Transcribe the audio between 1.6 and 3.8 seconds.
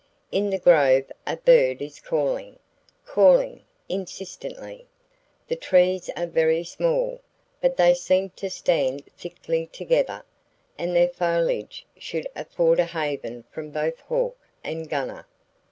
is calling, calling,